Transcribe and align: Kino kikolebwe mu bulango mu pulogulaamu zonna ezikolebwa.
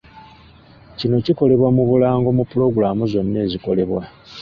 Kino 0.97 1.15
kikolebwe 1.25 1.67
mu 1.77 1.83
bulango 1.89 2.29
mu 2.37 2.43
pulogulaamu 2.49 3.03
zonna 3.11 3.37
ezikolebwa. 3.45 4.01